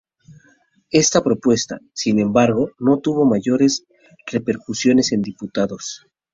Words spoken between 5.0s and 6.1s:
en Diputados.